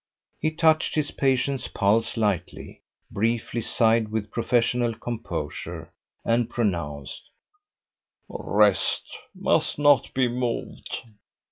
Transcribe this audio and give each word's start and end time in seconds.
He 0.39 0.49
touched 0.49 0.95
his 0.95 1.11
patient's 1.11 1.67
pulse 1.67 2.17
lightly, 2.17 2.81
briefly 3.11 3.61
sighed 3.61 4.09
with 4.09 4.31
professional 4.31 4.95
composure, 4.95 5.93
and 6.25 6.49
pronounced: 6.49 7.29
"Rest. 8.27 9.05
Must 9.35 9.77
not 9.77 10.11
be 10.15 10.27
moved. 10.27 11.03